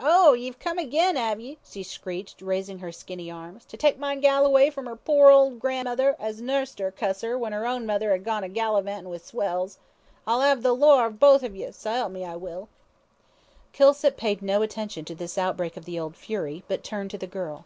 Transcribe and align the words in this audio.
"Oh, 0.00 0.32
ye've 0.32 0.58
come 0.58 0.78
again, 0.78 1.16
'ave 1.16 1.40
ye," 1.40 1.58
she 1.64 1.84
screeched, 1.84 2.42
raising 2.42 2.80
her 2.80 2.90
skinny 2.90 3.30
arms, 3.30 3.64
"to 3.66 3.76
take 3.76 4.00
my 4.00 4.16
gal 4.16 4.44
away 4.44 4.68
from 4.68 4.88
'er 4.88 4.96
pore 4.96 5.30
old 5.30 5.60
gran'mother, 5.60 6.16
as 6.18 6.42
nussed 6.42 6.80
'er, 6.80 6.90
cuss 6.90 7.20
her, 7.20 7.38
when 7.38 7.54
'er 7.54 7.64
own 7.64 7.86
mother 7.86 8.10
had 8.10 8.24
gone 8.24 8.42
a 8.42 8.48
gallivantin' 8.48 9.08
with 9.10 9.24
swells. 9.24 9.78
I'll 10.26 10.40
'ave 10.40 10.62
the 10.62 10.72
lawr 10.74 11.06
of 11.06 11.12
ye 11.12 11.16
both, 11.18 11.42
s'elp 11.42 12.10
me, 12.10 12.24
I 12.24 12.34
will." 12.34 12.68
Kilsip 13.72 14.16
paid 14.16 14.42
no 14.42 14.60
attention 14.60 15.04
to 15.04 15.14
this 15.14 15.38
outbreak 15.38 15.76
of 15.76 15.84
the 15.84 16.00
old 16.00 16.16
fury, 16.16 16.64
but 16.66 16.82
turned 16.82 17.12
to 17.12 17.18
the 17.18 17.28
girl. 17.28 17.64